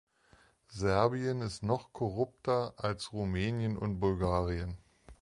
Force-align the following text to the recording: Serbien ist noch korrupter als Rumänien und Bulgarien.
Serbien 0.69 1.41
ist 1.43 1.61
noch 1.61 1.93
korrupter 1.93 2.73
als 2.77 3.13
Rumänien 3.13 3.77
und 3.77 3.99
Bulgarien. 3.99 4.79